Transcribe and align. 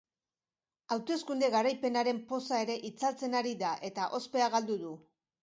Hauteskunde 0.95 1.49
garaipenaren 1.55 2.21
poza 2.33 2.63
ere 2.65 2.79
itzaltzen 2.91 3.39
ari 3.43 3.53
da 3.61 3.75
eta 3.93 4.09
ospea 4.21 4.51
galdu 4.59 4.81
du. 4.83 4.97